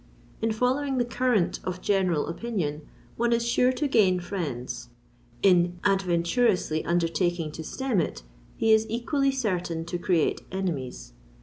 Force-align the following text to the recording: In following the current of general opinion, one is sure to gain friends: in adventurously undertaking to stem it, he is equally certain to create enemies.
In 0.41 0.51
following 0.51 0.97
the 0.97 1.05
current 1.05 1.59
of 1.63 1.79
general 1.79 2.25
opinion, 2.25 2.81
one 3.17 3.31
is 3.31 3.47
sure 3.47 3.71
to 3.73 3.87
gain 3.87 4.19
friends: 4.19 4.89
in 5.43 5.79
adventurously 5.85 6.83
undertaking 6.83 7.51
to 7.51 7.63
stem 7.63 8.01
it, 8.01 8.23
he 8.57 8.73
is 8.73 8.87
equally 8.89 9.29
certain 9.31 9.85
to 9.85 9.99
create 9.99 10.41
enemies. 10.51 11.13